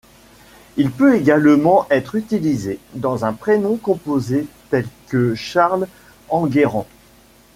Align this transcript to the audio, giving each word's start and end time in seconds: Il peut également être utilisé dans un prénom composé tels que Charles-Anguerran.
Il 0.77 0.89
peut 0.89 1.15
également 1.15 1.85
être 1.91 2.15
utilisé 2.15 2.79
dans 2.95 3.23
un 3.23 3.33
prénom 3.33 3.77
composé 3.77 4.47
tels 4.71 4.87
que 5.09 5.35
Charles-Anguerran. 5.35 6.87